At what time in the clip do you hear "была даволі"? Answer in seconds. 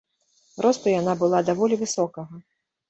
1.21-1.81